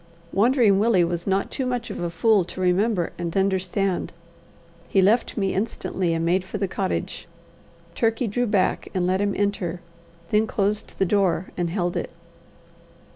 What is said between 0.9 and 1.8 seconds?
was not too